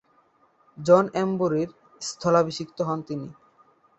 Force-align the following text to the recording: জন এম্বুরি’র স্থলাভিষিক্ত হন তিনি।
জন 0.77 1.05
এম্বুরি’র 1.15 1.69
স্থলাভিষিক্ত 2.01 2.77
হন 2.87 2.99
তিনি। 3.01 3.27